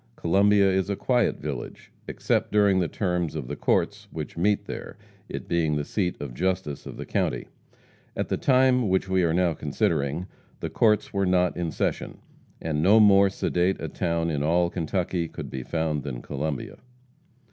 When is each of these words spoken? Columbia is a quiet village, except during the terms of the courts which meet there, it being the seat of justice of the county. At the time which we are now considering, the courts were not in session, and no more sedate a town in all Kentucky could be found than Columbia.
Columbia 0.15 0.67
is 0.67 0.89
a 0.89 0.95
quiet 0.95 1.37
village, 1.39 1.91
except 2.07 2.51
during 2.51 2.79
the 2.79 2.87
terms 2.87 3.35
of 3.35 3.47
the 3.47 3.55
courts 3.55 4.07
which 4.09 4.35
meet 4.35 4.65
there, 4.65 4.97
it 5.29 5.47
being 5.47 5.75
the 5.75 5.85
seat 5.85 6.19
of 6.19 6.33
justice 6.33 6.87
of 6.87 6.97
the 6.97 7.05
county. 7.05 7.45
At 8.15 8.27
the 8.27 8.35
time 8.35 8.89
which 8.89 9.07
we 9.07 9.21
are 9.21 9.31
now 9.31 9.53
considering, 9.53 10.25
the 10.59 10.71
courts 10.71 11.13
were 11.13 11.27
not 11.27 11.55
in 11.55 11.69
session, 11.69 12.17
and 12.59 12.81
no 12.81 12.99
more 12.99 13.29
sedate 13.29 13.79
a 13.79 13.89
town 13.89 14.31
in 14.31 14.41
all 14.41 14.71
Kentucky 14.71 15.27
could 15.27 15.51
be 15.51 15.61
found 15.61 16.01
than 16.01 16.23
Columbia. 16.23 16.77